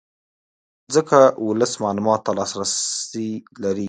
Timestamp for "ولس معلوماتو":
1.47-2.23